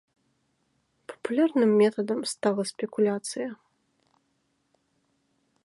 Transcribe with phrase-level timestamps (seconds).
[1.09, 3.49] Папулярным метадам стала спекуляцыя.